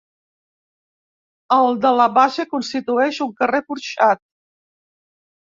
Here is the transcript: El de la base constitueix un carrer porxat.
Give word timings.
El 1.57 1.69
de 1.83 1.91
la 1.99 2.07
base 2.15 2.47
constitueix 2.55 3.21
un 3.27 3.31
carrer 3.43 3.61
porxat. 3.69 4.25